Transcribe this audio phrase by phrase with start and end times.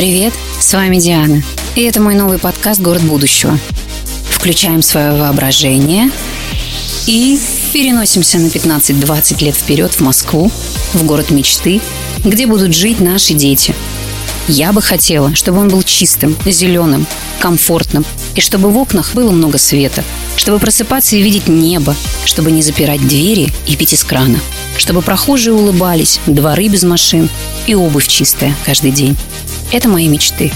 [0.00, 1.42] Привет, с вами Диана.
[1.76, 3.58] И это мой новый подкаст «Город будущего».
[4.30, 6.10] Включаем свое воображение
[7.06, 7.38] и
[7.74, 10.50] переносимся на 15-20 лет вперед в Москву,
[10.94, 11.82] в город мечты,
[12.24, 13.74] где будут жить наши дети.
[14.48, 17.06] Я бы хотела, чтобы он был чистым, зеленым,
[17.38, 20.02] комфортным, и чтобы в окнах было много света,
[20.34, 24.40] чтобы просыпаться и видеть небо, чтобы не запирать двери и пить из крана,
[24.78, 27.28] чтобы прохожие улыбались, дворы без машин
[27.66, 29.14] и обувь чистая каждый день.
[29.72, 30.52] Это мои мечты.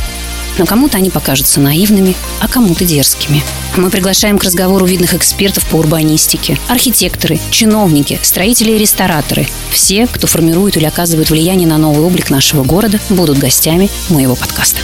[0.59, 3.43] Но кому-то они покажутся наивными, а кому-то дерзкими.
[3.77, 9.49] Мы приглашаем к разговору видных экспертов по урбанистике, архитекторы, чиновники, строители и рестораторы.
[9.71, 14.81] Все, кто формирует или оказывает влияние на новый облик нашего города, будут гостями моего подкаста.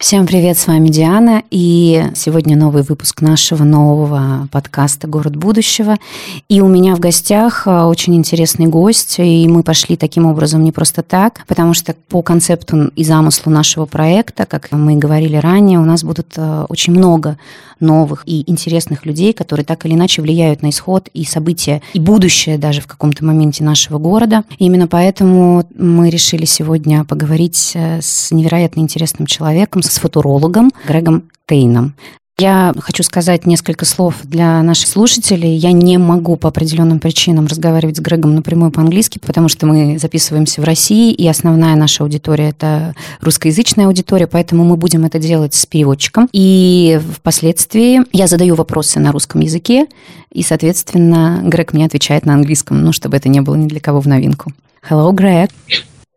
[0.00, 5.98] Всем привет, с вами Диана, и сегодня новый выпуск нашего нового подкаста «Город будущего».
[6.48, 10.72] И у меня в гостях а, очень интересный гость, и мы пошли таким образом не
[10.72, 15.84] просто так, потому что по концепту и замыслу нашего проекта, как мы говорили ранее, у
[15.84, 17.36] нас будут а, очень много
[17.80, 22.58] новых и интересных людей, которые так или иначе влияют на исход и события, и будущее
[22.58, 24.44] даже в каком-то моменте нашего города.
[24.58, 31.24] И именно поэтому мы решили сегодня поговорить э, с невероятно интересным человеком, с футурологом Грегом
[31.46, 31.94] Тейном.
[32.40, 35.56] Я хочу сказать несколько слов для наших слушателей.
[35.56, 40.62] Я не могу по определенным причинам разговаривать с Грегом напрямую по-английски, потому что мы записываемся
[40.62, 45.66] в России, и основная наша аудитория— это русскоязычная аудитория, поэтому мы будем это делать с
[45.66, 46.30] переводчиком.
[46.32, 49.86] И впоследствии я задаю вопросы на русском языке,
[50.32, 54.00] и, соответственно, Грег мне отвечает на английском, ну, чтобы это не было ни для кого
[54.00, 54.54] в новинку.
[54.88, 55.50] Hello, Greg.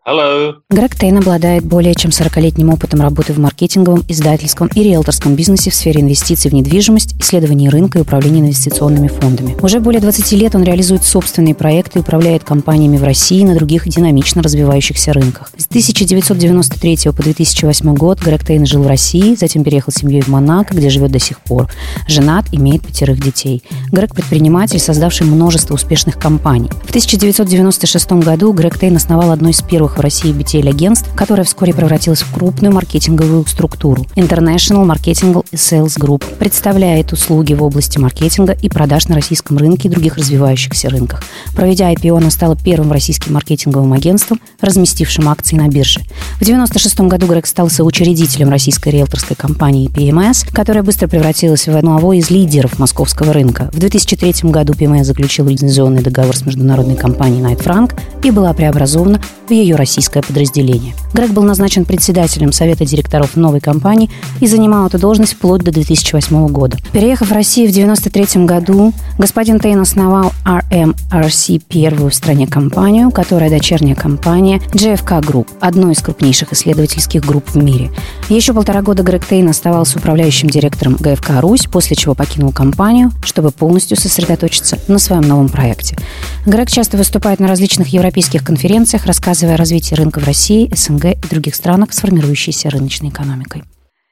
[0.06, 0.56] Hello.
[0.70, 5.76] Грег Тейн обладает более чем 40-летним опытом работы в маркетинговом, издательском и риэлторском бизнесе в
[5.76, 9.56] сфере инвестиций в недвижимость, исследований рынка и управления инвестиционными фондами.
[9.62, 13.56] Уже более 20 лет он реализует собственные проекты и управляет компаниями в России и на
[13.56, 15.52] других динамично развивающихся рынках.
[15.56, 20.28] С 1993 по 2008 год Грег Тейн жил в России, затем переехал с семьей в
[20.28, 21.70] Монако, где живет до сих пор.
[22.10, 23.64] Женат, имеет пятерых детей.
[23.90, 26.70] Грег– предприниматель, создавший множество успешных компаний.
[26.84, 32.22] В 1996 году Грег Тейн основал одно из первых в России BTL-агентств, которое вскоре превратилось
[32.22, 39.08] в крупную маркетинговую структуру International Marketing Sales Group, представляет услуги в области маркетинга и продаж
[39.08, 41.24] на российском рынке и других развивающихся рынках.
[41.56, 46.02] Проведя IPO, она стала первым российским маркетинговым агентством, разместившим акции на бирже.
[46.34, 52.14] В 1996 году Грег стал соучредителем российской риэлторской компании PMS, которая быстро превратилась в одного
[52.14, 53.70] из лидеров московского рынка.
[53.74, 59.22] В 2003 году PMS заключил лицензионный договор с международной компанией Knight Frank и была преобразована
[59.48, 60.96] в ее российское подразделение.
[61.14, 66.48] Грег был назначен председателем Совета директоров новой компании и занимал эту должность вплоть до 2008
[66.48, 66.78] года.
[66.94, 73.50] Переехав в Россию в 1993 году, господин Тейн основал RMRC, первую в стране компанию, которая
[73.50, 77.92] дочерняя компания JFK Group, одной из крупнейших исследовательских групп в мире.
[78.30, 83.52] Еще полтора года Грег Тейн оставался управляющим директором ГФК «Русь», после чего покинул компанию, чтобы
[83.52, 85.98] полностью сосредоточиться на своем новом проекте.
[86.46, 91.28] Грег часто выступает на различных европейских конференциях, рассказывая о развитии рынка в России, СНГ и
[91.30, 93.64] других странах с формирующейся рыночной экономикой.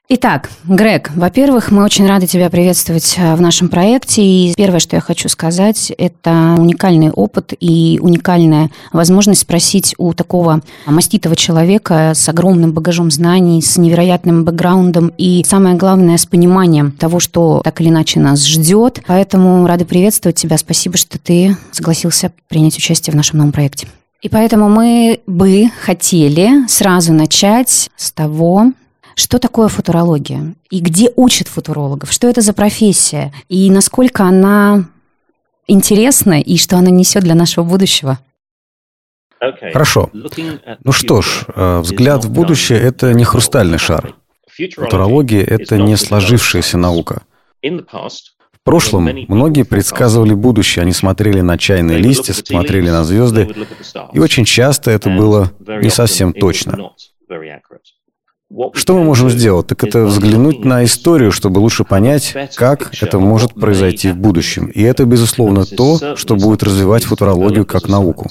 [0.08, 4.22] Итак, Грег, во-первых, мы очень рады тебя приветствовать э, в нашем проекте.
[4.22, 10.62] И первое, что я хочу сказать, это уникальный опыт и уникальная возможность спросить у такого
[10.84, 17.20] маститого человека с огромным багажом знаний, с невероятным бэкграундом и, самое главное, с пониманием того,
[17.20, 19.00] что так или иначе нас ждет.
[19.06, 20.58] Поэтому рады приветствовать тебя.
[20.58, 23.86] Спасибо, что ты согласился принять участие в нашем новом проекте.
[24.22, 28.72] И поэтому мы бы хотели сразу начать с того,
[29.16, 34.84] что такое футурология и где учат футурологов, что это за профессия и насколько она
[35.66, 38.20] интересна и что она несет для нашего будущего.
[39.72, 40.08] Хорошо.
[40.84, 44.14] Ну что ж, э, взгляд в будущее– это не хрустальный шар.
[44.76, 47.22] Футурология– это не сложившаяся наука.
[48.62, 53.52] В прошлом многие предсказывали будущее, они смотрели на чайные листья, смотрели на звезды,
[54.12, 56.92] и очень часто это было не совсем точно.
[58.74, 59.66] Что мы можем сделать?
[59.66, 64.66] Так это взглянуть на историю, чтобы лучше понять, как это может произойти в будущем.
[64.66, 68.30] И это, безусловно, то, что будет развивать футурологию как науку.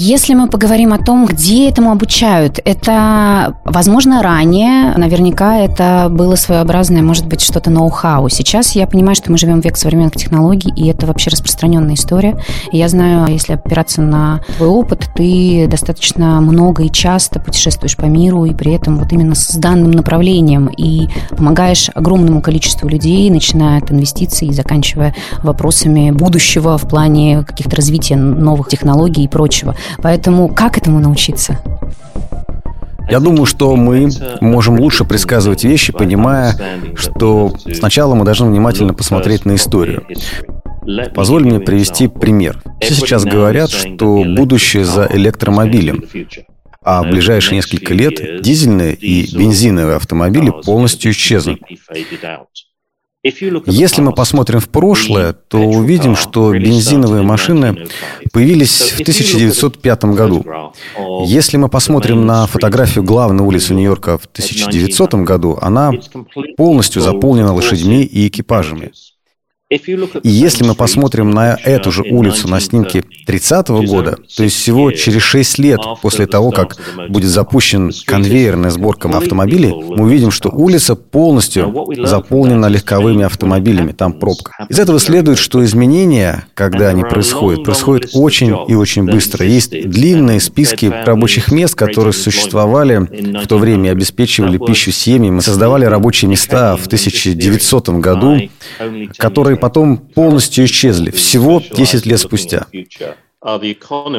[0.00, 7.02] Если мы поговорим о том, где этому обучают, это, возможно, ранее, наверняка это было своеобразное,
[7.02, 8.28] может быть, что-то ноу-хау.
[8.28, 12.40] Сейчас я понимаю, что мы живем в век современных технологий, и это вообще распространенная история.
[12.70, 18.04] И я знаю, если опираться на твой опыт, ты достаточно много и часто путешествуешь по
[18.04, 23.78] миру, и при этом вот именно с данным направлением, и помогаешь огромному количеству людей, начиная
[23.82, 25.12] от инвестиций и заканчивая
[25.42, 29.74] вопросами будущего в плане каких-то развития новых технологий и прочего.
[30.02, 31.58] Поэтому как этому научиться?
[33.10, 36.54] Я думаю, что мы можем лучше предсказывать вещи, понимая,
[36.94, 40.04] что сначала мы должны внимательно посмотреть на историю.
[41.14, 42.62] Позволь мне привести пример.
[42.80, 46.04] Все сейчас говорят, что будущее за электромобилем,
[46.82, 51.60] а в ближайшие несколько лет дизельные и бензиновые автомобили полностью исчезнут.
[53.24, 57.88] Если мы посмотрим в прошлое, то увидим, что бензиновые машины
[58.32, 60.44] появились в 1905 году.
[61.26, 65.92] Если мы посмотрим на фотографию главной улицы Нью-Йорка в 1900 году, она
[66.56, 68.92] полностью заполнена лошадьми и экипажами.
[69.70, 74.90] И если мы посмотрим на эту же улицу на снимке 30-го года, то есть всего
[74.92, 76.78] через 6 лет после того, как
[77.10, 84.52] будет запущен конвейерная сборка автомобилей, мы увидим, что улица полностью заполнена легковыми автомобилями, там пробка.
[84.70, 89.44] Из этого следует, что изменения, когда они происходят, происходят очень и очень быстро.
[89.44, 93.06] Есть длинные списки рабочих мест, которые существовали
[93.42, 98.38] в то время и обеспечивали пищу семьям создавали рабочие места в 1900 году,
[99.18, 102.66] которые потом полностью исчезли, всего 10 лет спустя.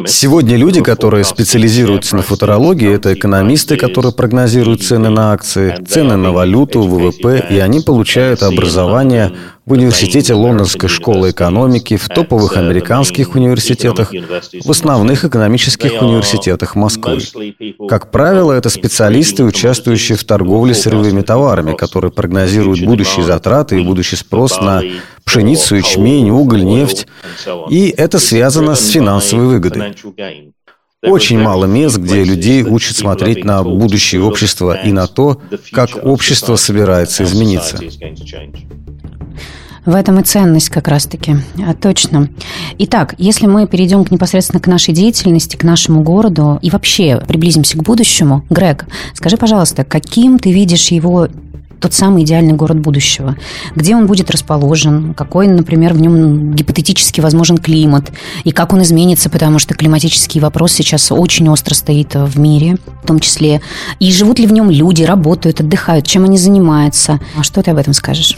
[0.08, 6.32] Сегодня люди, которые специализируются на футурологии, это экономисты, которые прогнозируют цены на акции, цены на
[6.32, 9.34] валюту, ВВП, и они получают образование
[9.70, 17.20] в университете Лондонской школы экономики, в топовых американских университетах, в основных экономических университетах Москвы.
[17.88, 24.16] Как правило, это специалисты, участвующие в торговле сырьевыми товарами, которые прогнозируют будущие затраты и будущий
[24.16, 24.82] спрос на
[25.24, 27.06] пшеницу, ячмень, уголь, нефть.
[27.70, 29.96] И это связано с финансовой выгодой.
[31.04, 35.40] Очень мало мест, где людей учат смотреть на будущее общества и на то,
[35.72, 37.80] как общество собирается измениться.
[39.90, 41.38] В этом и ценность как раз-таки.
[41.68, 42.30] А, точно.
[42.78, 47.76] Итак, если мы перейдем к непосредственно к нашей деятельности, к нашему городу и вообще приблизимся
[47.76, 51.28] к будущему, Грег, скажи, пожалуйста, каким ты видишь его
[51.80, 53.36] тот самый идеальный город будущего.
[53.74, 58.12] Где он будет расположен, какой, например, в нем гипотетически возможен климат,
[58.44, 63.08] и как он изменится, потому что климатический вопрос сейчас очень остро стоит в мире, в
[63.08, 63.60] том числе.
[64.00, 67.20] И живут ли в нем люди, работают, отдыхают, чем они занимаются.
[67.36, 68.38] А что ты об этом скажешь?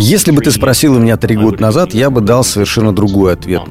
[0.00, 3.62] Если бы ты спросил меня три года назад, я бы дал совершенно другой ответ.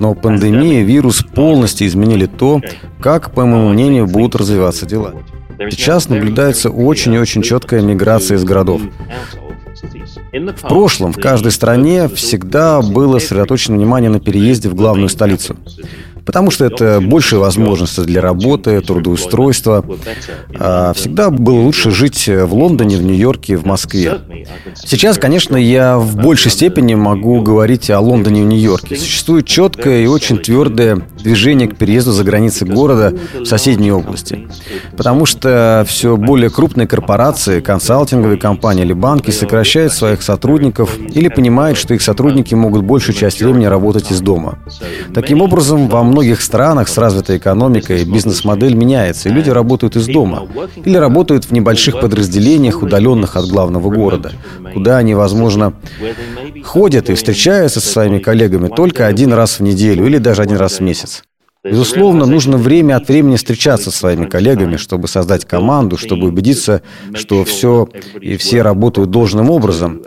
[0.00, 2.62] Но пандемия, вирус полностью изменили то,
[3.00, 5.14] как, по моему мнению, будут развиваться дела.
[5.70, 8.80] Сейчас наблюдается очень и очень четкая миграция из городов.
[10.32, 15.56] В прошлом в каждой стране всегда было сосредоточено внимание на переезде в главную столицу
[16.28, 19.82] потому что это большая возможность для работы, трудоустройства.
[20.58, 24.20] А всегда было лучше жить в Лондоне, в Нью-Йорке, в Москве.
[24.74, 28.96] Сейчас, конечно, я в большей степени могу говорить о Лондоне и Нью-Йорке.
[28.96, 34.48] Существует четкое и очень твердое движение к переезду за границы города в соседние области.
[34.96, 41.76] Потому что все более крупные корпорации, консалтинговые компании или банки сокращают своих сотрудников или понимают,
[41.76, 44.58] что их сотрудники могут большую часть времени работать из дома.
[45.14, 50.48] Таким образом, во многих странах с развитой экономикой бизнес-модель меняется, и люди работают из дома
[50.84, 54.32] или работают в небольших подразделениях, удаленных от главного города,
[54.72, 55.74] куда они, возможно,
[56.64, 60.78] ходят и встречаются со своими коллегами только один раз в неделю или даже один раз
[60.78, 61.17] в месяц.
[61.70, 66.82] Безусловно, нужно время от времени встречаться с своими коллегами, чтобы создать команду, чтобы убедиться,
[67.14, 67.88] что все
[68.20, 70.02] и все работают должным образом,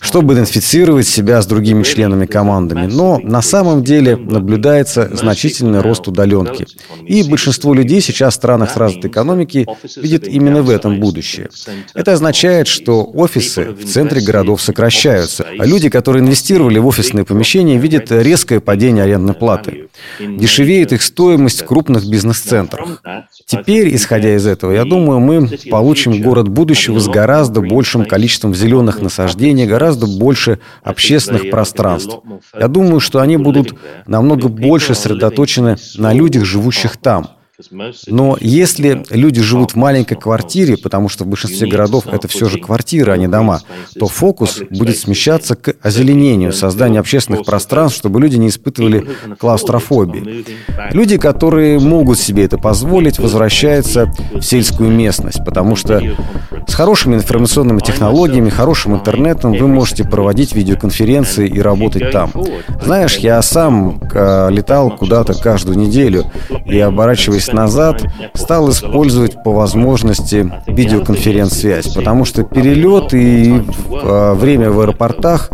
[0.00, 2.86] чтобы идентифицировать себя с другими членами командами.
[2.86, 6.66] Но на самом деле наблюдается значительный рост удаленки.
[7.06, 9.66] И большинство людей сейчас в странах развитой экономики
[9.96, 11.48] видят именно в этом будущее.
[11.94, 17.78] Это означает, что офисы в центре городов сокращаются, а люди, которые инвестировали в офисные помещения,
[17.78, 19.88] видят резкое падение арендной платы.
[20.20, 23.02] Дешевеет их стоимость крупных бизнес-центрах.
[23.46, 29.00] Теперь, исходя из этого, я думаю, мы получим город будущего с гораздо большим количеством зеленых
[29.00, 32.18] насаждений, гораздо больше общественных пространств.
[32.58, 33.74] Я думаю, что они будут
[34.06, 37.28] намного больше сосредоточены на людях, живущих там–
[38.08, 42.58] но если люди живут в маленькой квартире, потому что в большинстве городов это все же
[42.58, 43.60] квартиры, а не дома,
[43.98, 49.06] то фокус будет смещаться к озеленению, созданию общественных пространств, чтобы люди не испытывали
[49.38, 50.44] клаустрофобии.
[50.90, 56.02] Люди, которые могут себе это позволить, возвращаются в сельскую местность, потому что
[56.66, 62.32] с хорошими информационными технологиями, хорошим интернетом вы можете проводить видеоконференции и работать там.
[62.82, 66.24] Знаешь, я сам э, летал куда-то каждую неделю
[66.66, 68.02] и оборачиваясь назад
[68.34, 75.50] стал использовать по возможности видеоконференц-связь, потому что перелет и а, время в аэропортах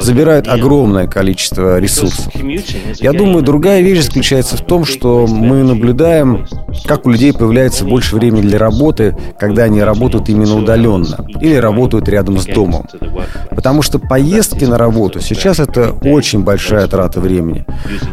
[0.00, 2.32] забирают огромное количество ресурсов.
[3.00, 6.46] Я думаю, другая вещь заключается в том, что мы наблюдаем,
[6.84, 12.08] как у людей появляется больше времени для работы, когда они работают именно удаленно или работают
[12.08, 12.86] рядом с домом.
[13.50, 17.64] Потому что поездки на работу сейчас это очень большая трата времени.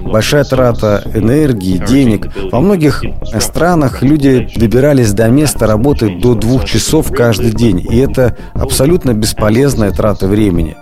[0.01, 2.27] Большая трата энергии, денег.
[2.51, 3.03] Во многих
[3.39, 7.79] странах люди добирались до места работы до двух часов каждый день.
[7.79, 10.75] И это абсолютно бесполезная трата времени.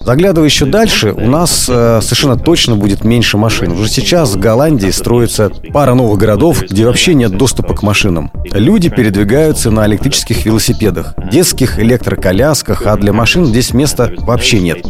[0.00, 3.72] Заглядывая еще дальше, у нас э, совершенно точно будет меньше машин.
[3.72, 8.30] Уже сейчас в Голландии строится пара новых городов, где вообще нет доступа к машинам.
[8.52, 14.86] Люди передвигаются на электрических велосипедах, детских электроколясках, а для машин здесь места вообще нет.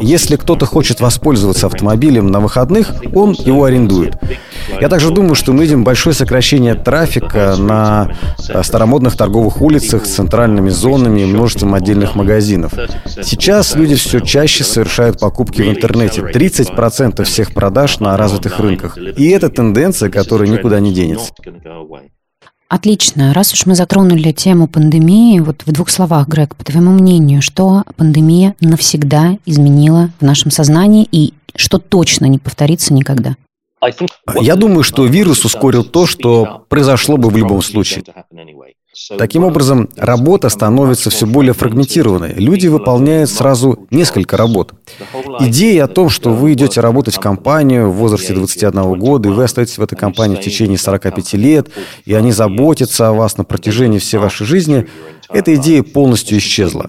[0.00, 4.16] Если кто-то хочет воспользоваться автомобилем на выходных, он его арендует.
[4.80, 8.12] Я также думаю, что мы видим большое сокращение трафика на
[8.48, 12.72] э, старомодных торговых улицах с центральными зонами и множеством отдельных магазинов.
[13.22, 16.20] Сейчас люди все чаще совершают покупки в интернете.
[16.20, 18.98] 30% всех продаж на развитых рынках.
[18.98, 21.32] И это тенденция, которая никуда не денется.
[22.68, 23.32] Отлично.
[23.32, 27.84] Раз уж мы затронули тему пандемии, вот в двух словах, Грег, по твоему мнению, что
[27.96, 33.36] пандемия навсегда изменила в нашем сознании и что точно не повторится никогда?
[34.40, 38.04] Я думаю, что вирус ускорил то, что произошло бы в любом случае.
[39.16, 42.34] Таким образом, работа становится все более фрагментированной.
[42.34, 44.74] Люди выполняют сразу несколько работ.
[45.40, 49.44] Идея о том, что вы идете работать в компанию в возрасте 21 года, и вы
[49.44, 51.68] остаетесь в этой компании в течение 45 лет,
[52.04, 54.86] и они заботятся о вас на протяжении всей вашей жизни,
[55.30, 56.88] эта идея полностью исчезла.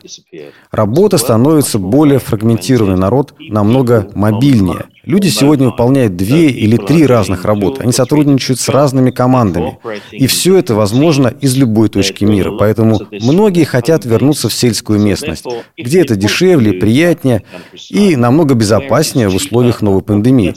[0.72, 4.86] Работа становится более фрагментированной, народ намного мобильнее.
[5.03, 7.81] Люди сегодня выполняют две или три разных работы.
[7.81, 9.79] Они сотрудничают с разными командами.
[10.12, 12.51] И все это возможно из любой точки мира.
[12.58, 15.46] Поэтому многие хотят вернуться в сельскую местность,
[15.77, 17.43] где это дешевле, приятнее
[17.89, 20.53] и намного безопаснее в условиях новой пандемии.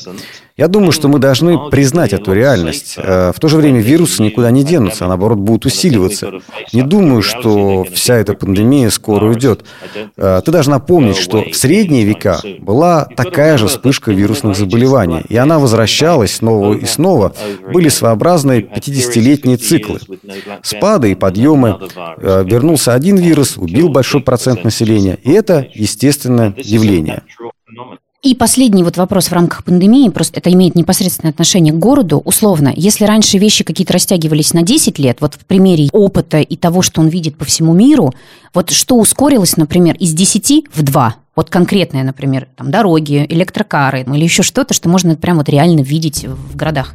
[0.57, 2.95] Я думаю, что мы должны признать эту реальность.
[2.99, 6.31] Э, в то же время вирусы никуда не денутся, а наоборот будут усиливаться.
[6.73, 9.65] Не думаю, что вся эта пандемия скоро уйдет.
[10.17, 15.37] Э, ты должна помнить, что в средние века была такая же вспышка вирусных заболеваний, и
[15.37, 17.33] она возвращалась снова и снова.
[17.73, 20.01] Были своеобразные 50-летние циклы.
[20.63, 21.79] Спады и подъемы.
[22.19, 27.23] Э, вернулся один вирус, убил большой процент населения, и это естественное явление.
[28.23, 32.23] И последний вот вопрос в рамках пандемии, просто это имеет непосредственное отношение к городу.
[32.25, 36.83] Условно, если раньше вещи какие-то растягивались на 10 лет, вот в примере опыта и того,
[36.83, 38.15] что он видит по всему миру,
[38.55, 41.17] вот что ускорилось, например, из 10 в 2?
[41.35, 46.25] Вот конкретное, например, там дороги, электрокары или еще что-то, что можно прямо вот реально видеть
[46.25, 46.95] в городах.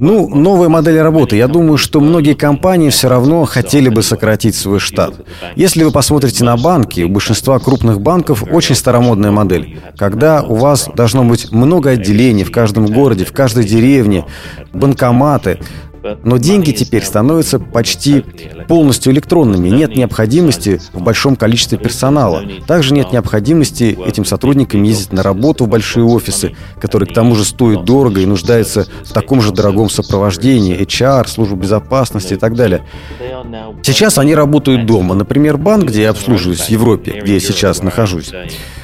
[0.00, 1.36] Ну, новая модель работы.
[1.36, 5.14] Я думаю, что многие компании все равно хотели бы сократить свой штат.
[5.56, 10.88] Если вы посмотрите на банки, у большинства крупных банков очень старомодная модель, когда у вас
[10.94, 14.26] должно быть много отделений в каждом городе, в каждой деревне,
[14.72, 15.58] банкоматы,
[16.24, 18.24] но деньги теперь становятся почти
[18.68, 19.68] полностью электронными.
[19.68, 22.42] Нет необходимости в большом количестве персонала.
[22.66, 27.44] Также нет необходимости этим сотрудникам ездить на работу в большие офисы, которые к тому же
[27.44, 32.82] стоят дорого и нуждаются в таком же дорогом сопровождении, HR, службу безопасности и так далее.
[33.82, 35.14] Сейчас они работают дома.
[35.14, 38.32] Например, банк, где я обслуживаюсь в Европе, где я сейчас нахожусь.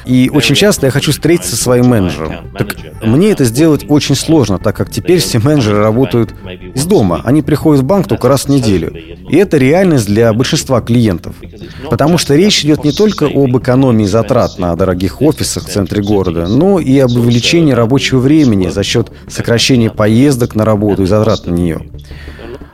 [0.05, 2.51] И очень часто я хочу встретиться со своим менеджером.
[2.57, 6.33] Так мне это сделать очень сложно, так как теперь все менеджеры работают
[6.73, 7.12] из дома.
[7.23, 8.93] Они приходят в банк только раз в неделю.
[9.29, 11.35] И это реальность для большинства клиентов.
[11.89, 16.47] Потому что речь идет не только об экономии затрат на дорогих офисах в центре города,
[16.47, 21.53] но и об увеличении рабочего времени за счет сокращения поездок на работу и затрат на
[21.53, 21.92] нее.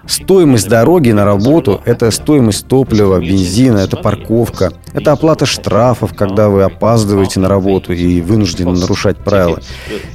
[0.09, 6.63] Стоимость дороги на работу– это стоимость топлива, бензина, это парковка, это оплата штрафов, когда вы
[6.63, 9.59] опаздываете на работу и вынуждены нарушать правила.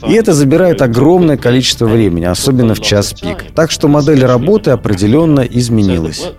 [0.09, 3.45] И это забирает огромное количество времени, особенно в час пик.
[3.55, 6.33] Так что модель работы определенно изменилась.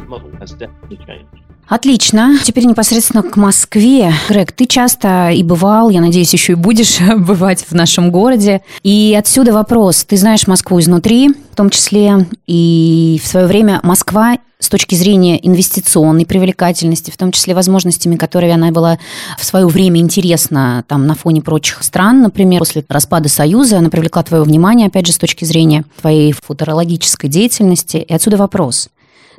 [1.68, 2.38] Отлично.
[2.44, 4.14] Теперь непосредственно к Москве.
[4.30, 8.62] Грег, ты часто и бывал, я надеюсь, еще и будешь бывать в нашем городе.
[8.84, 10.04] И отсюда вопрос.
[10.04, 15.40] Ты знаешь Москву изнутри, в том числе, и в свое время Москва с точки зрения
[15.46, 19.00] инвестиционной привлекательности, в том числе возможностями, которые она была
[19.38, 24.24] в свое время интересна там, на фоне прочих стран, например, после распада Союза, она привлекла
[24.24, 27.98] твое внимание, опять же, с точки зрения твоей футурологической деятельности.
[27.98, 28.90] И отсюда вопрос.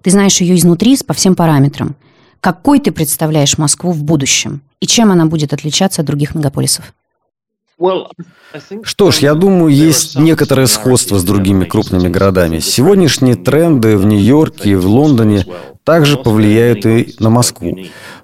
[0.02, 1.96] Ты знаешь ее изнутри по всем параметрам.
[2.40, 4.62] Какой ты представляешь Москву в будущем?
[4.80, 6.94] И чем она будет отличаться от других мегаполисов?
[8.84, 12.58] Что ж, я думаю, есть некоторое сходство с другими крупными городами.
[12.58, 15.44] Сегодняшние тренды в Нью-Йорке и в Лондоне
[15.84, 17.78] также повлияют и на Москву.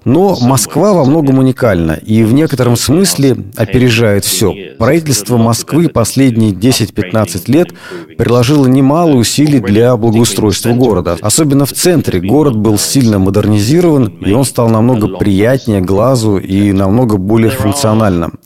[0.05, 4.75] Но Москва во многом уникальна и в некотором смысле опережает все.
[4.79, 7.69] Правительство Москвы последние 10-15 лет
[8.17, 11.17] приложило немало усилий для благоустройства города.
[11.21, 17.17] Особенно в центре город был сильно модернизирован, и он стал намного приятнее глазу и намного
[17.17, 18.39] более функциональным.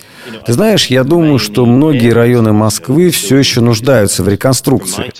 [0.46, 5.12] Ты знаешь, я думаю, что многие районы Москвы все еще нуждаются в реконструкции.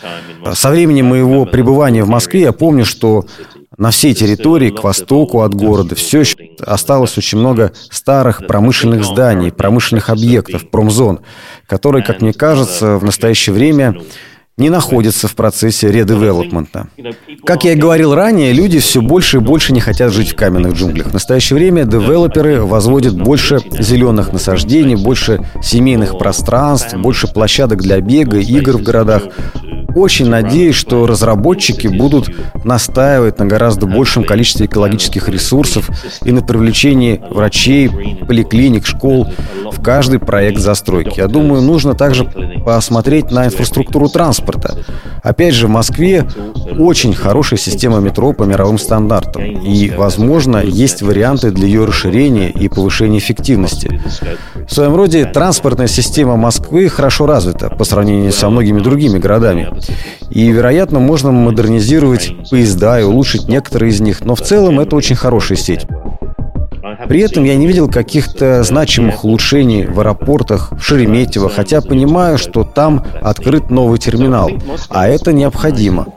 [0.54, 3.26] Со времени моего пребывания в Москве я помню, что
[3.78, 9.52] на всей территории к востоку от города все еще осталось очень много старых промышленных зданий,
[9.52, 11.20] промышленных объектов, промзон,
[11.68, 14.02] которые, как мне кажется, в настоящее время
[14.58, 16.88] не находятся в процессе редевелопмента.
[17.46, 20.74] Как я и говорил ранее, люди все больше и больше не хотят жить в каменных
[20.74, 21.08] джунглях.
[21.08, 28.40] В настоящее время девелоперы возводят больше зеленых насаждений, больше семейных пространств, больше площадок для бега,
[28.40, 29.24] игр в городах.
[29.98, 32.30] Очень надеюсь, что разработчики будут
[32.64, 35.90] настаивать на гораздо большем количестве экологических ресурсов
[36.24, 37.90] и на привлечении врачей,
[38.28, 39.28] поликлиник, школ
[39.72, 41.18] в каждый проект застройки.
[41.18, 42.26] Я думаю, нужно также
[42.64, 44.78] посмотреть на инфраструктуру транспорта.
[45.24, 46.28] Опять же, в Москве
[46.78, 49.44] очень хорошая система метро по мировым стандартам.
[49.44, 54.00] И, возможно, есть варианты для ее расширения и повышения эффективности.
[54.70, 59.70] В своем роде транспортная система Москвы хорошо развита по сравнению со многими другими городами.
[60.30, 65.16] И, вероятно, можно модернизировать поезда и улучшить некоторые из них, но в целом это очень
[65.16, 65.86] хорошая сеть.
[67.08, 72.64] При этом я не видел каких-то значимых улучшений в аэропортах в Шереметьево, хотя понимаю, что
[72.64, 74.50] там открыт новый терминал,
[74.90, 76.08] а это необходимо.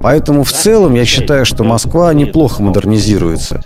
[0.00, 3.62] Поэтому в целом я считаю, что Москва неплохо модернизируется.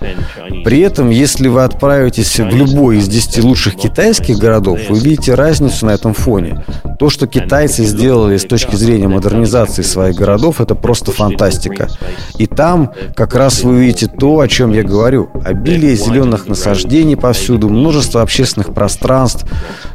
[0.65, 5.87] При этом, если вы отправитесь в любой из 10 лучших китайских городов, вы видите разницу
[5.87, 6.65] на этом фоне.
[6.99, 11.89] То, что китайцы сделали с точки зрения модернизации своих городов, это просто фантастика.
[12.37, 15.31] И там как раз вы увидите то, о чем я говорю.
[15.45, 19.47] Обилие зеленых насаждений повсюду, множество общественных пространств,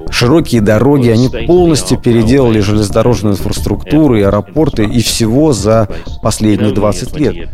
[0.10, 1.10] широкие дороги.
[1.10, 5.88] Они полностью переделали железнодорожную инфраструктуру и аэропорты и всего за
[6.22, 7.50] последние 20 лет.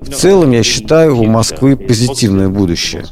[0.00, 3.04] В целом, я считаю, у Москвы позитивное будущее.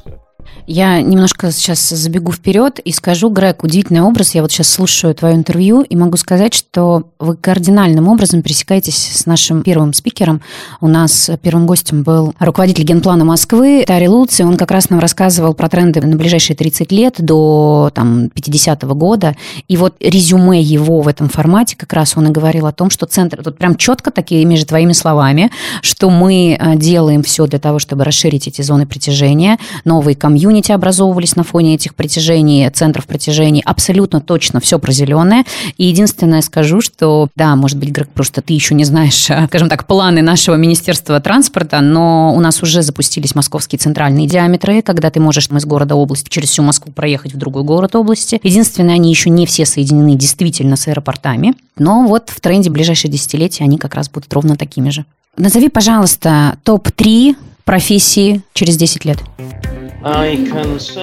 [0.70, 4.35] Я немножко сейчас забегу вперед и скажу, Грег, удивительный образ.
[4.35, 9.24] Я вот сейчас слушаю твое интервью и могу сказать, что вы кардинальным образом пересекаетесь с
[9.24, 10.42] нашим первым спикером.
[10.83, 14.44] У нас первым гостем был руководитель генплана Москвы Тари Луци.
[14.44, 19.37] Он как раз нам рассказывал про тренды на ближайшие 30 лет до там, 50-го года.
[19.68, 23.07] И вот резюме его в этом формате как раз он и говорил о том, что
[23.07, 25.50] центр, тут прям четко такие между твоими словами,
[25.81, 30.73] что мы э, делаем все для того, чтобы расширить эти зоны притяжения, новые комьюнити, комьюнити
[30.73, 33.62] образовывались на фоне этих притяжений, центров притяжений.
[33.64, 35.44] Абсолютно точно все про зеленое.
[35.77, 39.87] И единственное скажу, что, да, может быть, Грег, просто ты еще не знаешь, скажем так,
[39.87, 45.49] планы нашего Министерства транспорта, но у нас уже запустились московские центральные диаметры, когда ты можешь
[45.49, 48.40] из города области через всю Москву проехать в другой город области.
[48.42, 53.64] Единственное, они еще не все соединены действительно с аэропортами, но вот в тренде ближайшие десятилетия
[53.64, 55.05] они как раз будут ровно такими же.
[55.37, 57.37] Назови, пожалуйста, топ-3
[57.68, 59.18] профессии через 10 лет.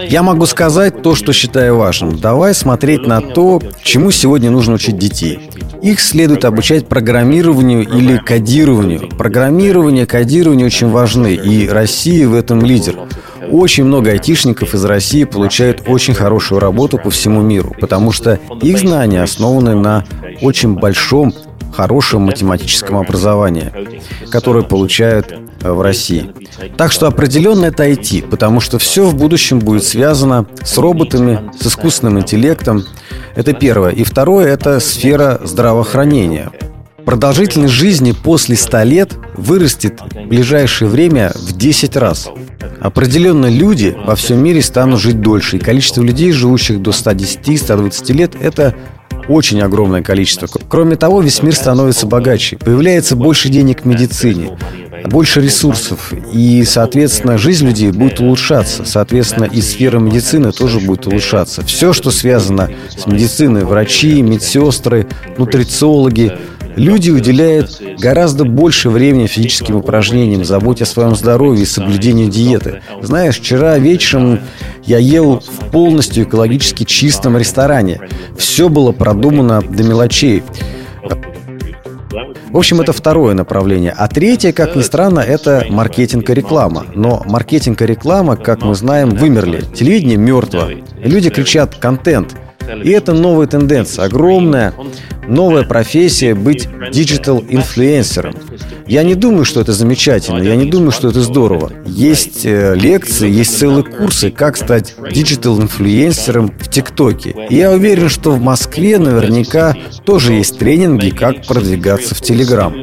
[0.10, 2.18] Я могу сказать то, что считаю важным.
[2.18, 5.52] Давай смотреть на то, чему сегодня нужно учить детей.
[5.84, 9.10] Их следует обучать программированию или кодированию.
[9.10, 12.96] Программирование, кодирование очень важны, и Россия в этом лидер.
[13.52, 18.80] Очень много айтишников из России получают очень хорошую работу по всему миру, потому что их
[18.80, 20.04] знания основаны на
[20.42, 21.32] очень большом
[21.76, 23.72] хорошем математическом образовании,
[24.32, 26.32] которое получают э, в России.
[26.78, 31.68] Так что определенно это IT, потому что все в будущем будет связано с роботами, с
[31.68, 32.84] искусственным интеллектом.
[33.36, 33.92] Это первое.
[33.92, 36.52] И второе– это сфера здравоохранения.
[37.06, 42.30] Продолжительность жизни после 100 лет вырастет в ближайшее время в 10 раз.
[42.80, 48.34] Определенно люди во всем мире станут жить дольше, и количество людей, живущих до 110-120 лет,
[48.40, 48.76] это
[49.28, 50.48] очень огромное количество.
[50.70, 52.58] Кроме того, весь мир становится богаче.
[52.58, 54.58] Появляется больше денег в медицине,
[55.06, 56.14] больше ресурсов.
[56.32, 58.86] И, соответственно, жизнь людей будет улучшаться.
[58.86, 61.64] Соответственно, и сфера медицины тоже будет улучшаться.
[61.66, 66.34] Все, что связано с медициной, врачи, медсестры, нутрициологи–
[66.76, 72.82] Люди уделяют гораздо больше времени физическим упражнениям, заботе о своем здоровье и соблюдению диеты.
[73.02, 74.40] Знаешь, вчера вечером
[74.84, 78.02] я ел в полностью экологически чистом ресторане.
[78.38, 80.44] Все было продумано до мелочей.
[82.52, 83.94] В общем, это второе направление.
[83.98, 86.86] А третье, как ни странно, это маркетинг и реклама.
[86.94, 89.62] Но маркетинг и реклама, как мы знаем, вымерли.
[89.74, 90.70] Телевидение мертво.
[91.04, 92.36] Люди кричат «контент».
[92.84, 94.74] И это новая тенденция, огромная
[95.28, 98.36] новая профессия быть digital-инфлюенсером.
[98.88, 101.72] Я не думаю, что это замечательно, я не думаю, что это здорово.
[101.86, 107.48] Есть э, лекции, есть целые курсы, как стать digital-инфлюенсером в ТикТоке.
[107.50, 109.76] Я уверен, что в Москве наверняка
[110.06, 112.76] тоже есть тренинги, как продвигаться в Телеграм.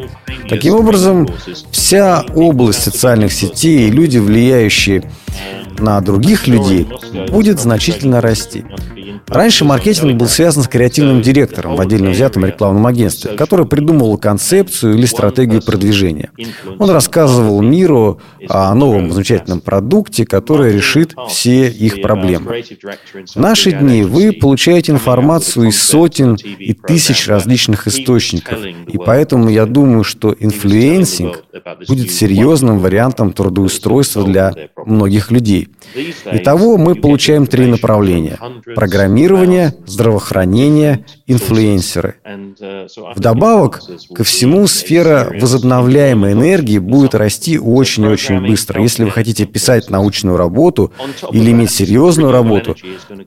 [0.48, 1.28] Таким образом,
[1.70, 5.04] вся область социальных сетей и люди, влияющие
[5.78, 6.86] на других людей,
[7.30, 8.64] будет значительно расти.
[9.28, 14.94] Раньше маркетинг был связан с креативным директором в отдельно взятом рекламном агентстве, который придумывал концепцию
[14.94, 16.30] или стратегию продвижения.
[16.78, 22.62] Он рассказывал миру о новом замечательном продукте, который решит все их проблемы.
[23.34, 29.66] В наши дни вы получаете информацию из сотен и тысяч различных источников, и поэтому я
[29.66, 31.44] думаю, что инфлюенсинг
[31.88, 34.52] будет серьезным вариантом трудоустройства для
[34.84, 35.68] многих людей.
[36.30, 38.38] Итого мы получаем три направления–
[38.74, 39.11] программирование,
[39.86, 42.16] здравоохранение, инфлюенсеры.
[43.14, 43.80] Вдобавок
[44.14, 48.82] ко всему, сфера возобновляемой энергии будет расти очень-очень быстро.
[48.82, 50.92] Если вы хотите писать научную работу
[51.30, 52.76] или иметь серьезную работу,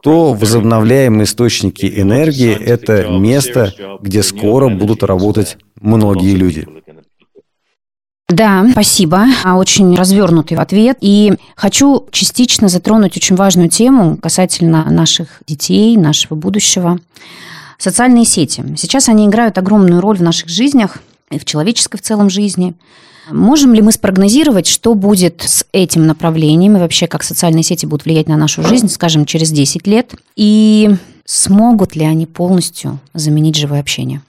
[0.01, 6.67] то возобновляемые источники энергии– это место, где скоро будут работать многие люди.
[8.27, 9.25] Да, спасибо.
[9.43, 10.97] А, очень развернутый ответ.
[11.01, 16.99] И хочу частично затронуть очень важную тему касательно наших детей, нашего будущего.
[17.77, 18.63] Социальные сети.
[18.77, 20.97] Сейчас они играют огромную роль в наших жизнях
[21.29, 22.73] и в человеческой в целом жизни.
[23.29, 28.05] Можем ли мы спрогнозировать, что будет с этим направлением и вообще как социальные сети будут
[28.05, 30.15] влиять на нашу жизнь, скажем, через 10 лет?
[30.35, 34.21] И смогут ли они полностью заменить живое общение?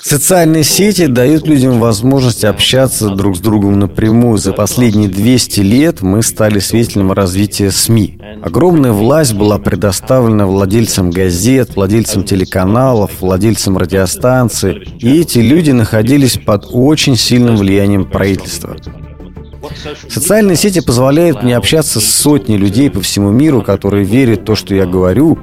[0.00, 4.36] Социальные сети дают людям возможность общаться друг с другом напрямую.
[4.38, 8.18] За последние 200 лет мы стали свидетелем развития СМИ.
[8.42, 14.88] Огромная власть была предоставлена владельцам газет, владельцам телеканалов, владельцам радиостанций.
[14.98, 18.76] И эти люди находились под очень сильным влиянием правительства.
[20.08, 24.54] Социальные сети позволяют мне общаться с сотней людей по всему миру, которые верят в то,
[24.54, 25.38] что я говорю,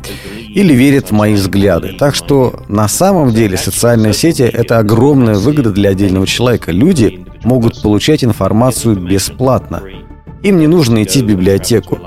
[0.47, 1.95] или верят в мои взгляды.
[1.97, 6.71] Так что на самом деле социальные сети– это огромная выгода для отдельного человека.
[6.71, 9.83] Люди могут получать информацию бесплатно.
[10.41, 11.99] Им не нужно идти в библиотеку.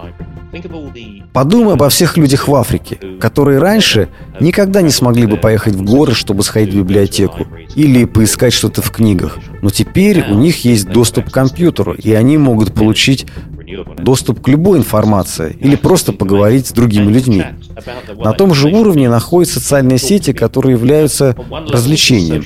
[1.32, 6.12] Подумай обо всех людях в Африке, которые раньше никогда не смогли бы поехать в горы,
[6.12, 9.38] чтобы сходить в библиотеку или поискать что-то в книгах.
[9.62, 13.26] Но теперь у них есть доступ к компьютеру, и они могут получить
[13.98, 17.44] доступ к любой информации или просто поговорить с другими людьми.
[18.18, 21.36] На том же уровне находятся социальные сети, которые являются
[21.68, 22.44] развлечением.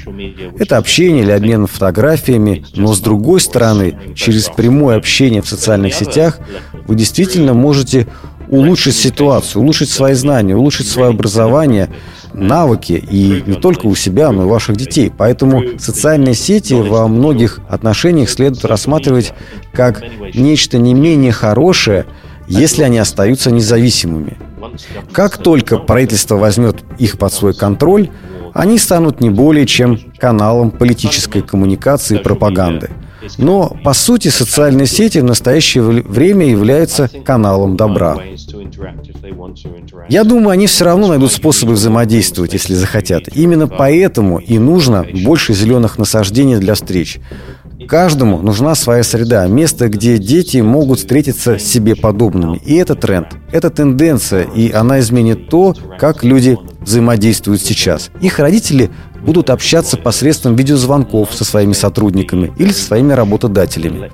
[0.58, 6.38] Это общение или обмен фотографиями, но с другой стороны, через прямое общение в социальных сетях
[6.86, 8.06] вы действительно можете
[8.48, 11.88] улучшить ситуацию, улучшить свои знания, улучшить свое образование,
[12.32, 15.12] навыки, и не только у себя, но и у ваших детей.
[15.16, 19.32] Поэтому социальные сети во многих отношениях следует рассматривать
[19.72, 20.02] как
[20.34, 22.06] нечто не менее хорошее,
[22.46, 24.36] если они остаются независимыми.
[25.12, 28.10] Как только правительство возьмет их под свой контроль,
[28.54, 32.90] они станут не более чем каналом политической коммуникации и пропаганды.
[33.38, 38.18] Но, по сути, социальные сети в настоящее время являются каналом добра.
[40.08, 43.28] Я думаю, они все равно найдут способы взаимодействовать, если захотят.
[43.34, 47.20] Именно поэтому и нужно больше зеленых насаждений для встреч.
[47.88, 52.60] Каждому нужна своя среда, место, где дети могут встретиться с себе подобными.
[52.64, 58.10] И это тренд, это тенденция, и она изменит то, как люди взаимодействуют сейчас.
[58.20, 58.90] Их родители
[59.26, 64.10] будут общаться посредством видеозвонков со своими сотрудниками или со своими работодателями.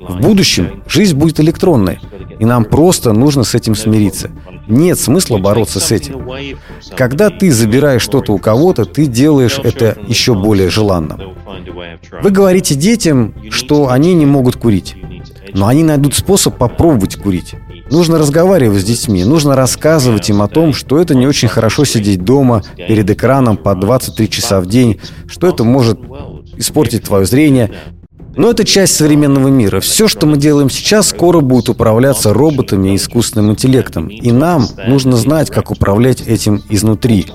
[0.00, 2.00] В будущем жизнь будет электронной,
[2.38, 4.30] и нам просто нужно с этим смириться.
[4.66, 6.28] Нет смысла бороться с этим.
[6.96, 11.34] Когда ты забираешь что-то у кого-то, ты делаешь это еще более желанным.
[12.22, 14.96] Вы говорите детям, что они не могут курить,
[15.52, 17.54] но они найдут способ попробовать курить.
[17.90, 22.24] Нужно разговаривать с детьми, нужно рассказывать им о том, что это не очень хорошо сидеть
[22.24, 25.98] дома перед экраном по 23 часа в день, что это может
[26.56, 27.70] испортить твое зрение,
[28.36, 29.80] но это часть современного мира.
[29.80, 34.08] Все, что мы делаем сейчас, скоро будет управляться роботами и искусственным интеллектом.
[34.08, 37.26] И нам нужно знать, как управлять этим изнутри.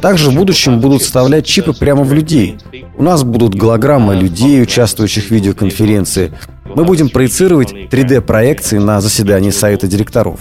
[0.00, 2.58] Также в будущем будут вставлять чипы прямо в людей.
[2.96, 6.32] У нас будут голограммы людей, участвующих в видеоконференции.
[6.74, 10.40] Мы будем проецировать 3D-проекции на заседании Совета директоров.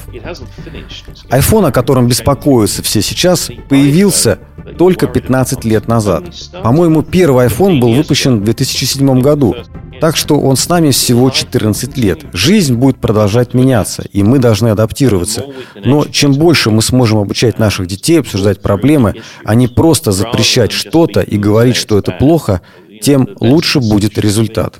[1.29, 4.39] iPhone, о котором беспокоятся все сейчас, появился
[4.77, 6.23] только 15 лет назад.
[6.63, 9.55] По-моему, первый iPhone был выпущен в 2007 году.
[9.99, 12.25] Так что он с нами всего 14 лет.
[12.31, 15.45] Жизнь будет продолжать меняться, и мы должны адаптироваться.
[15.83, 21.19] Но чем больше мы сможем обучать наших детей обсуждать проблемы, а не просто запрещать что-то
[21.21, 22.61] и говорить, что это плохо,
[23.01, 24.79] тем лучше будет результат.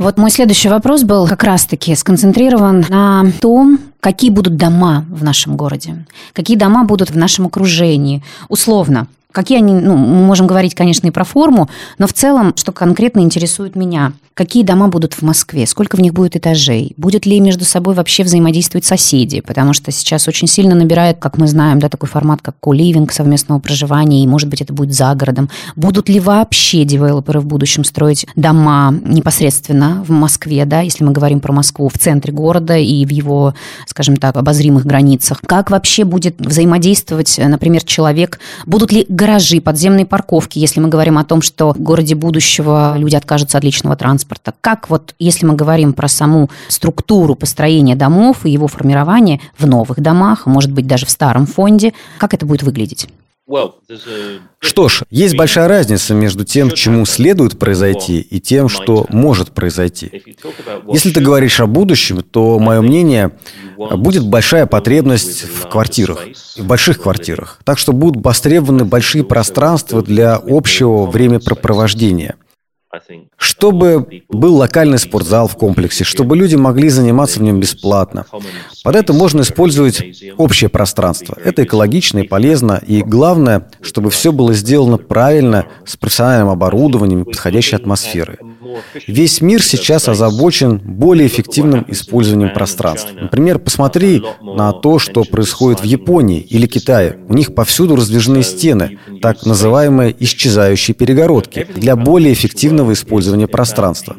[0.00, 5.58] Вот мой следующий вопрос был как раз-таки сконцентрирован на том, какие будут дома в нашем
[5.58, 8.22] городе, какие дома будут в нашем окружении.
[8.48, 12.72] Условно, Какие они, ну, мы можем говорить, конечно, и про форму, но в целом, что
[12.72, 17.40] конкретно интересует меня, какие дома будут в Москве, сколько в них будет этажей, будет ли
[17.40, 21.90] между собой вообще взаимодействовать соседи, потому что сейчас очень сильно набирает, как мы знаем, да,
[21.90, 25.50] такой формат, как коливинг совместного проживания, и, может быть, это будет за городом.
[25.76, 31.40] Будут ли вообще девелоперы в будущем строить дома непосредственно в Москве, да, если мы говорим
[31.40, 33.54] про Москву, в центре города и в его,
[33.86, 35.42] скажем так, обозримых границах?
[35.44, 38.40] Как вообще будет взаимодействовать, например, человек?
[38.64, 43.16] Будут ли гаражи, подземные парковки, если мы говорим о том, что в городе будущего люди
[43.16, 44.54] откажутся от личного транспорта.
[44.62, 50.00] Как вот, если мы говорим про саму структуру построения домов и его формирование в новых
[50.00, 53.08] домах, может быть, даже в старом фонде, как это будет выглядеть?
[54.60, 60.22] Что ж, есть большая разница между тем, чему следует произойти, и тем, что может произойти.
[60.88, 63.32] Если ты говоришь о будущем, то, мое мнение,
[63.76, 66.24] будет большая потребность в квартирах,
[66.56, 67.60] в больших квартирах.
[67.64, 72.36] Так что будут востребованы большие пространства для общего времяпрепровождения–
[73.36, 78.26] чтобы был локальный спортзал в комплексе, чтобы люди могли заниматься в нем бесплатно.
[78.82, 80.02] Под это можно использовать
[80.36, 81.36] общее пространство.
[81.42, 82.82] Это экологично и полезно.
[82.86, 88.38] И главное, чтобы все было сделано правильно, с профессиональным оборудованием и подходящей атмосферой.
[89.06, 93.14] Весь мир сейчас озабочен более эффективным использованием пространства.
[93.20, 97.18] Например, посмотри на то, что происходит в Японии или Китае.
[97.28, 104.16] У них повсюду раздвижные стены, так называемые исчезающие перегородки, для более эффективного использования пространства.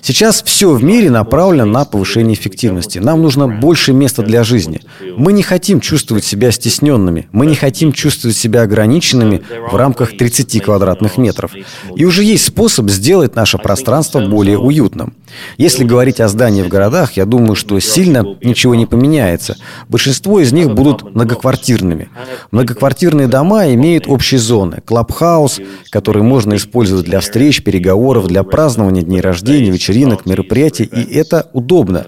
[0.00, 2.98] Сейчас все в мире направлено на повышение эффективности.
[2.98, 4.80] Нам нужно больше места для жизни.
[5.16, 7.28] Мы не хотим чувствовать себя стесненными.
[7.32, 11.52] Мы не хотим чувствовать себя ограниченными в рамках 30 квадратных метров.
[11.94, 15.14] И уже есть способ сделать наше пространство более уютным.
[15.58, 19.56] Если говорить о зданиях в городах, я думаю, что сильно ничего не поменяется.
[19.88, 22.08] Большинство из них будут многоквартирными.
[22.50, 24.82] Многоквартирные дома имеют общие зоны.
[24.84, 31.48] Клабхаус, который можно использовать для встреч, переговоров, для празднования дней рождения, вечеринок, мероприятий, и это
[31.52, 32.06] удобно.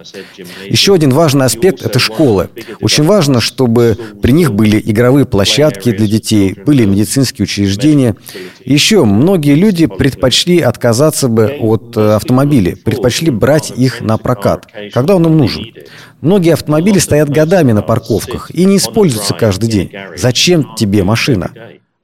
[0.66, 2.48] Еще один важный аспект– это школы.
[2.80, 8.16] Очень важно, чтобы при них были игровые площадки для детей, были медицинские учреждения.
[8.64, 12.74] Еще многие люди предпочли отказаться бы от э, автомобилей,
[13.14, 15.66] предпочли брать их на прокат, когда он им нужен.
[16.20, 19.92] Многие автомобили стоят годами на парковках и не используются каждый день.
[20.16, 21.50] Зачем тебе машина?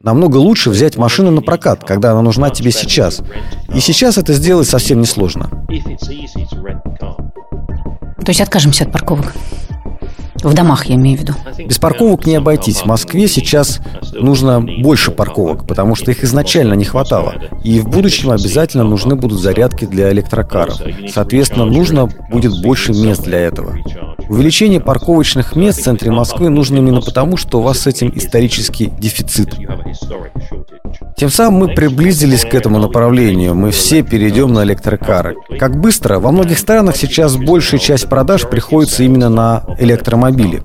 [0.02, 3.20] Намного лучше взять машину на прокат, когда она нужна тебе сейчас.
[3.74, 5.50] И сейчас это сделать совсем несложно.
[8.24, 9.34] То есть откажемся от парковок?
[10.42, 11.34] В домах, я имею в виду.
[11.66, 12.80] Без парковок не обойтись.
[12.80, 13.80] В Москве сейчас
[14.12, 17.34] нужно больше парковок, потому что их изначально не хватало.
[17.62, 20.76] И в будущем обязательно нужны будут зарядки для электрокаров.
[21.08, 23.76] Соответственно, нужно будет больше мест для этого.
[24.28, 28.86] Увеличение парковочных мест в центре Москвы нужно именно потому, что у вас с этим исторический
[28.86, 29.56] дефицит.
[31.20, 33.54] Тем самым мы приблизились к этому направлению.
[33.54, 35.36] Мы все перейдем на электрокары.
[35.58, 36.18] Как быстро?
[36.18, 40.62] Во многих странах сейчас большая часть продаж приходится именно на электромобили.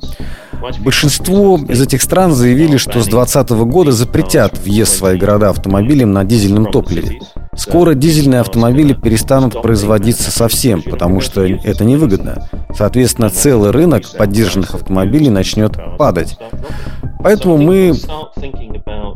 [0.79, 6.13] Большинство из этих стран заявили, что с 2020 года запретят въезд в свои города автомобилем
[6.13, 7.19] на дизельном топливе.
[7.57, 12.47] Скоро дизельные автомобили перестанут производиться совсем, потому что это невыгодно.
[12.73, 16.37] Соответственно, целый рынок поддержанных автомобилей начнет падать.
[17.25, 17.91] Поэтому мы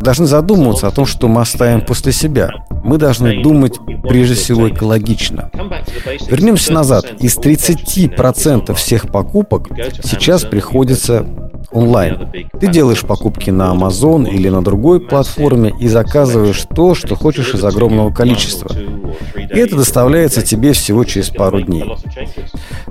[0.02, 2.50] должны задумываться о том, что мы оставим после себя.
[2.84, 5.52] Мы должны думать прежде всего экологично.
[6.28, 7.06] Вернемся назад.
[7.20, 9.68] Из 30% всех покупок
[10.04, 11.24] сейчас приходится
[11.72, 12.32] онлайн.
[12.60, 17.64] Ты делаешь покупки на Amazon или на другой платформе и заказываешь то, что хочешь из
[17.64, 18.72] огромного количества.
[19.36, 21.86] И это доставляется тебе всего через пару дней.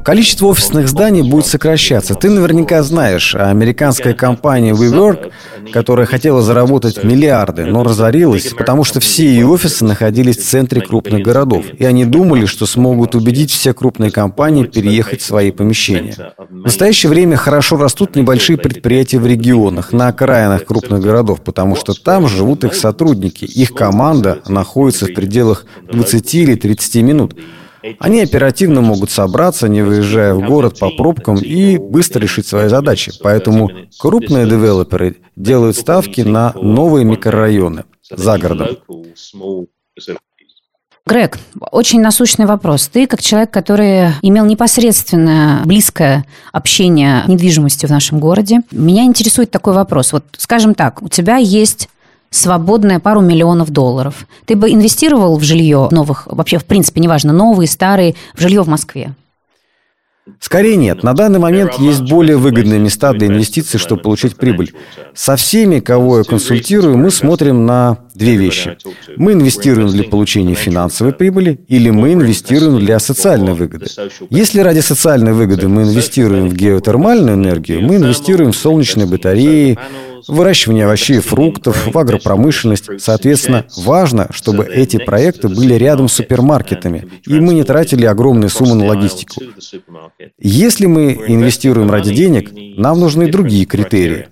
[0.04, 2.14] Количество офисных зданий будет сокращаться.
[2.14, 5.30] Ты наверняка знаешь, американская компания WeWork,
[5.72, 11.22] которая хотела заработать миллиарды, но разорилась, потому что все ее офисы находились в центре крупных
[11.22, 16.32] городов, и они думали, что смогут убедить все крупные компании переехать в свои помещения.
[16.38, 21.92] В настоящее время хорошо растут небольшие предприятия в регионах, на окраинах крупных городов, потому что
[21.94, 27.37] там живут их сотрудники, их команда находится в пределах 20 или 30 минут.
[27.98, 33.12] Они оперативно могут собраться, не выезжая в город по пробкам и быстро решить свои задачи.
[33.22, 38.68] Поэтому крупные девелоперы делают ставки на новые микрорайоны за городом.
[41.06, 41.38] Грег,
[41.70, 42.86] очень насущный вопрос.
[42.88, 49.50] Ты, как человек, который имел непосредственное близкое общение с недвижимостью в нашем городе, меня интересует
[49.50, 50.12] такой вопрос.
[50.12, 51.88] Вот, скажем так, у тебя есть
[52.30, 54.26] свободная пару миллионов долларов.
[54.44, 58.68] Ты бы инвестировал в жилье новых, вообще, в принципе, неважно, новые, старые, в жилье в
[58.68, 59.14] Москве?
[60.40, 61.02] Скорее нет.
[61.02, 64.72] На данный момент есть более выгодные места для инвестиций, чтобы получить прибыль.
[65.14, 68.76] Со всеми, кого я консультирую, мы смотрим на две вещи.
[69.16, 73.86] Мы инвестируем для получения финансовой прибыли или мы инвестируем для социальной выгоды.
[74.30, 79.78] Если ради социальной выгоды мы инвестируем в геотермальную энергию, мы инвестируем в солнечные батареи,
[80.26, 82.88] выращивание овощей и фруктов, в агропромышленность.
[82.98, 88.74] Соответственно, важно, чтобы эти проекты были рядом с супермаркетами, и мы не тратили огромные суммы
[88.74, 89.42] на логистику.
[90.38, 94.28] Если мы инвестируем ради денег, нам нужны другие критерии.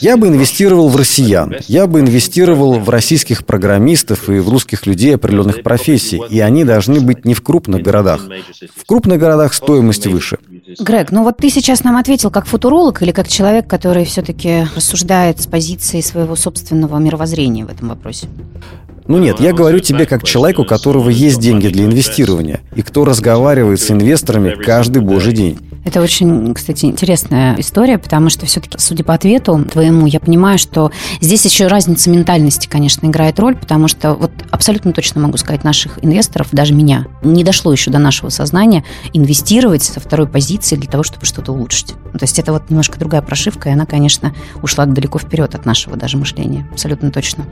[0.00, 5.14] Я бы инвестировал в россиян, я бы инвестировал в российских программистов и в русских людей
[5.14, 8.22] определенных профессий, и они должны быть не в крупных городах.
[8.74, 10.38] В крупных городах стоимость выше.
[10.80, 15.40] Грег, ну вот ты сейчас нам ответил как футуролог или как человек, который все-таки рассуждает
[15.40, 18.28] с позиции своего собственного мировоззрения в этом вопросе?
[19.06, 23.06] Ну нет, я говорю тебе как человеку, у которого есть деньги для инвестирования, и кто
[23.06, 25.58] разговаривает с инвесторами каждый божий день.
[25.88, 30.92] Это очень, кстати, интересная история, потому что все-таки, судя по ответу твоему, я понимаю, что
[31.22, 36.04] здесь еще разница ментальности, конечно, играет роль, потому что вот абсолютно точно могу сказать, наших
[36.04, 41.04] инвесторов, даже меня, не дошло еще до нашего сознания инвестировать со второй позиции для того,
[41.04, 41.94] чтобы что-то улучшить.
[42.12, 45.96] То есть это вот немножко другая прошивка, и она, конечно, ушла далеко вперед от нашего
[45.96, 46.68] даже мышления.
[46.70, 47.46] Абсолютно точно.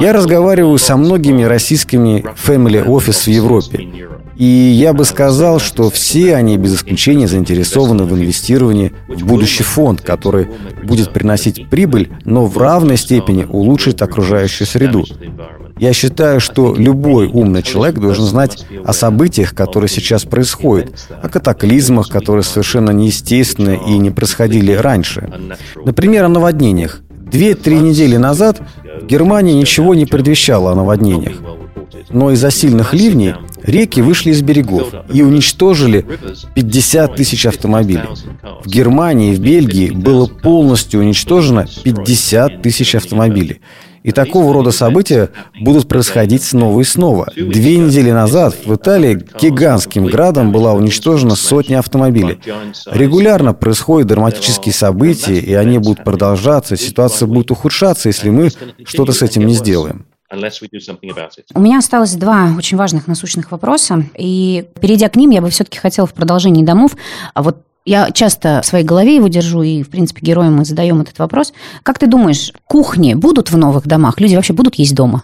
[0.00, 3.86] Я разговариваю со многими российскими family office в Европе.
[4.36, 10.02] И я бы сказал, что все они без исключения заинтересованы в инвестировании в будущий фонд,
[10.02, 10.48] который
[10.82, 15.04] будет приносить прибыль, но в равной степени улучшит окружающую среду.
[15.78, 22.08] Я считаю, что любой умный человек должен знать о событиях, которые сейчас происходят, о катаклизмах,
[22.08, 25.30] которые совершенно неестественны и не происходили раньше.
[25.84, 27.02] Например, о наводнениях.
[27.10, 28.62] Две-три недели назад
[29.02, 31.36] в Германии ничего не предвещало о наводнениях.
[32.10, 36.04] Но из-за сильных ливней реки вышли из берегов и уничтожили
[36.54, 38.08] 50 тысяч автомобилей.
[38.64, 43.60] В Германии и в Бельгии было полностью уничтожено 50 тысяч автомобилей.
[44.06, 47.26] И такого рода события будут происходить снова и снова.
[47.34, 52.38] Две недели назад в Италии гигантским градом была уничтожена сотня автомобилей.
[52.86, 56.76] Регулярно происходят драматические события, и они будут продолжаться.
[56.76, 58.50] Ситуация будет ухудшаться, если мы
[58.84, 60.06] что-то с этим не сделаем.
[61.54, 65.78] У меня осталось два очень важных насущных вопроса, и перейдя к ним, я бы все-таки
[65.78, 66.96] хотела в продолжении домов
[67.34, 71.00] а вот я часто в своей голове его держу, и, в принципе, героям мы задаем
[71.00, 71.52] этот вопрос.
[71.82, 74.20] Как ты думаешь, кухни будут в новых домах?
[74.20, 75.22] Люди вообще будут есть дома?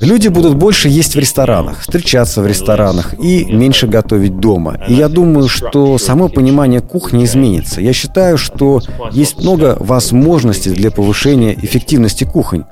[0.00, 4.80] Люди будут больше есть в ресторанах, встречаться в ресторанах и меньше готовить дома.
[4.88, 7.80] И я думаю, что само понимание кухни изменится.
[7.80, 8.80] Я считаю, что
[9.12, 12.64] есть много возможностей для повышения эффективности кухонь.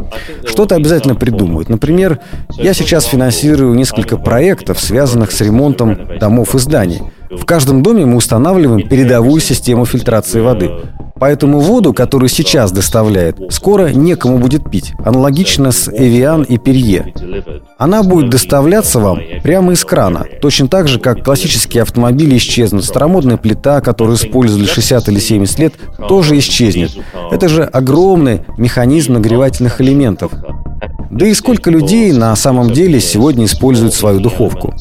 [0.44, 1.68] Что-то обязательно придумают.
[1.68, 2.18] Например,
[2.56, 7.00] я сейчас финансирую несколько проектов, связанных с ремонтом домов и зданий.
[7.30, 10.70] В каждом доме мы устанавливаем передовую систему фильтрации воды.
[11.24, 14.92] Поэтому воду, которую сейчас доставляет, скоро некому будет пить.
[15.02, 17.14] Аналогично с Эвиан и Перье.
[17.78, 20.26] Она будет доставляться вам прямо из крана.
[20.42, 22.84] Точно так же, как классические автомобили исчезнут.
[22.84, 25.74] Старомодная плита, которую использовали 60 или 70 лет,
[26.08, 26.92] тоже исчезнет.
[27.30, 30.30] Это же огромный механизм нагревательных элементов.
[31.14, 34.74] Да и сколько людей на самом деле сегодня используют свою духовку?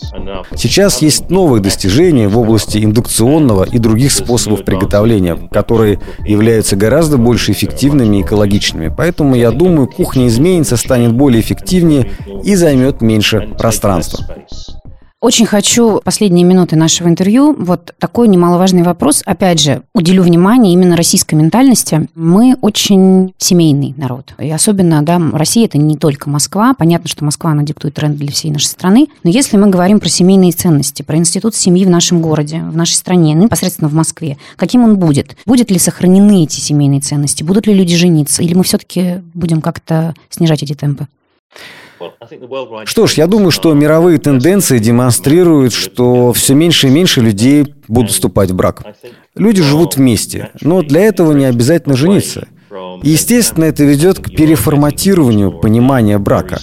[0.55, 7.51] Сейчас есть новые достижения в области индукционного и других способов приготовления, которые являются гораздо больше
[7.51, 8.91] эффективными и экологичными.
[8.95, 12.09] Поэтому я думаю, кухня изменится, станет более эффективнее
[12.43, 14.25] и займет меньше пространства.
[15.23, 17.55] Очень хочу последние минуты нашего интервью.
[17.57, 19.23] Вот такой немаловажный вопрос.
[19.25, 22.09] Опять же, уделю внимание именно российской ментальности.
[22.13, 24.33] Мы очень семейный народ.
[24.37, 26.73] И особенно, да, Россия– это не только Москва.
[26.77, 29.07] Понятно, что Москва, она диктует тренд для всей нашей страны.
[29.23, 32.95] Но если мы говорим про семейные ценности, про институт семьи в нашем городе, в нашей
[32.95, 35.37] стране, ну, непосредственно в Москве, каким он будет?
[35.45, 37.43] Будет ли сохранены эти семейные ценности?
[37.43, 38.43] Будут ли люди жениться?
[38.43, 41.07] Или мы все-таки будем как-то снижать эти темпы?
[42.85, 48.11] Что ж, я думаю, что мировые тенденции демонстрируют, что все меньше и меньше людей будут
[48.11, 48.83] вступать в брак.
[49.35, 52.47] Люди живут вместе, но для этого не обязательно жениться.
[53.03, 56.59] Естественно, это ведет к переформатированию понимания брака.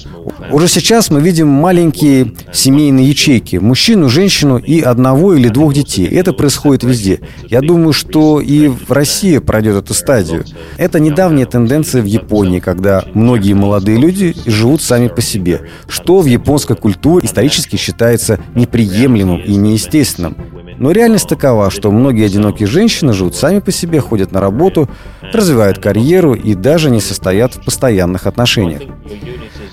[0.50, 3.56] Уже сейчас мы видим маленькие семейные ячейки.
[3.56, 6.06] Мужчину, женщину и одного или двух детей.
[6.06, 7.20] Это происходит везде.
[7.48, 10.44] Я думаю, что и в России пройдет эту стадию.
[10.76, 16.26] Это недавняя тенденция в Японии, когда многие молодые люди живут сами по себе, что в
[16.26, 20.36] японской культуре исторически считается неприемлемым и неестественным.
[20.80, 24.88] Но реальность такова, что многие одинокие женщины живут сами по себе, ходят на работу,
[25.20, 28.80] развивают карьеру и даже не состоят в постоянных отношениях.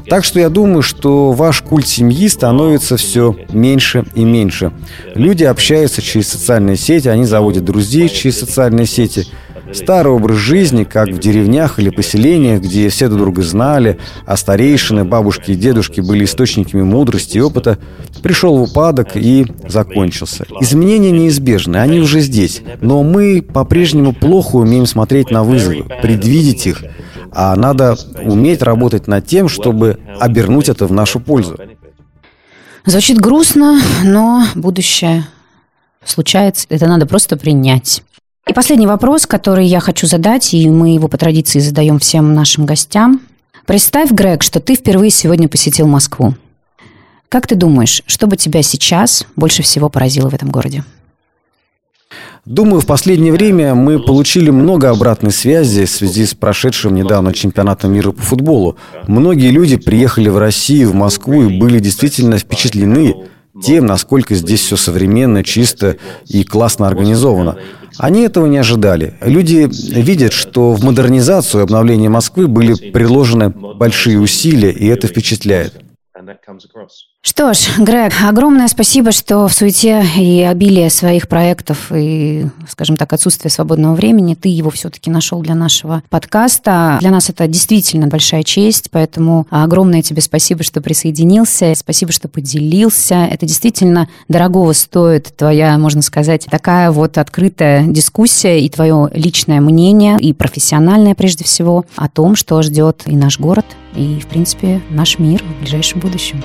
[0.09, 4.73] Так что я думаю, что ваш культ семьи становится все меньше и меньше.
[5.15, 9.27] Люди общаются через социальные сети, они заводят друзей через социальные сети–
[9.73, 15.03] Старый образ жизни, как в деревнях или поселениях, где все друг друга знали, а старейшины,
[15.03, 17.77] бабушки и дедушки были источниками мудрости и опыта,
[18.23, 20.45] пришел в упадок и закончился.
[20.61, 22.61] Изменения неизбежны, они уже здесь.
[22.81, 26.83] Но мы по-прежнему плохо умеем смотреть на вызовы, предвидеть их,
[27.31, 31.57] а надо уметь работать над тем, чтобы обернуть это в нашу пользу.
[32.85, 35.25] Звучит грустно, но будущее
[36.05, 36.65] случается.
[36.69, 38.01] Это надо просто принять.
[38.47, 42.65] И последний вопрос, который я хочу задать, и мы его по традиции задаем всем нашим
[42.65, 43.21] гостям.
[43.65, 46.33] Представь, Грег, что ты впервые сегодня посетил Москву.
[47.27, 50.85] Как ты думаешь, что бы тебя сейчас больше всего поразило в этом городе?
[52.45, 57.91] Думаю, в последнее время мы получили много обратной связи в связи с прошедшим недавно чемпионатом
[57.91, 58.77] мира по футболу.
[59.07, 63.27] Многие люди приехали в Россию, в Москву и были действительно впечатлены
[63.63, 65.97] тем, насколько здесь все современно, чисто
[66.27, 67.57] и классно организовано.
[67.97, 69.17] Они этого не ожидали.
[69.21, 75.73] Люди видят, что в модернизацию и обновление Москвы были приложены большие усилия, и это впечатляет.
[77.27, 83.11] Что ж, Грег, огромное спасибо, что в суете и обилие своих проектов и, скажем так,
[83.11, 86.95] отсутствие свободного времени ты его все-таки нашел для нашего подкаста.
[87.01, 93.27] Для нас это действительно большая честь, поэтому огромное тебе спасибо, что присоединился, спасибо, что поделился.
[93.29, 100.17] Это действительно дорогого стоит твоя, можно сказать, такая вот открытая дискуссия и твое личное мнение,
[100.17, 103.65] и профессиональное прежде всего, о том, что ждет и наш город,
[103.97, 106.41] и, в принципе, наш мир в ближайшем будущем.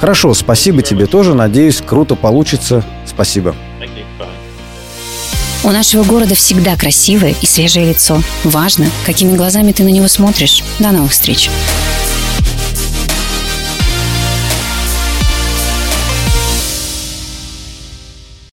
[0.00, 1.34] Хорошо, спасибо тебе тоже.
[1.34, 2.84] Надеюсь, круто получится.
[3.06, 3.54] Спасибо.
[5.62, 8.20] У нашего города всегда красивое и свежее лицо.
[8.44, 10.62] Важно, какими глазами ты на него смотришь.
[10.78, 11.48] До новых встреч.